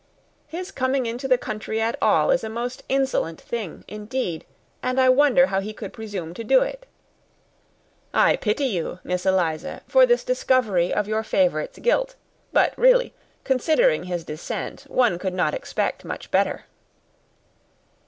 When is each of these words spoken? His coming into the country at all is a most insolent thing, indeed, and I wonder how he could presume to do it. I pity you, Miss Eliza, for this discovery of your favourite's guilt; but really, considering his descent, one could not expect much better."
His 0.47 0.71
coming 0.71 1.05
into 1.05 1.27
the 1.27 1.37
country 1.37 1.79
at 1.79 1.95
all 2.01 2.31
is 2.31 2.43
a 2.43 2.49
most 2.49 2.81
insolent 2.89 3.39
thing, 3.39 3.85
indeed, 3.87 4.45
and 4.81 4.99
I 4.99 5.09
wonder 5.09 5.45
how 5.45 5.59
he 5.59 5.73
could 5.73 5.93
presume 5.93 6.33
to 6.33 6.43
do 6.43 6.63
it. 6.63 6.87
I 8.11 8.37
pity 8.37 8.63
you, 8.65 8.97
Miss 9.03 9.27
Eliza, 9.27 9.81
for 9.87 10.07
this 10.07 10.23
discovery 10.23 10.91
of 10.91 11.07
your 11.07 11.21
favourite's 11.21 11.77
guilt; 11.77 12.15
but 12.51 12.75
really, 12.79 13.13
considering 13.43 14.05
his 14.05 14.23
descent, 14.23 14.85
one 14.87 15.19
could 15.19 15.35
not 15.35 15.53
expect 15.53 16.03
much 16.03 16.31
better." 16.31 16.63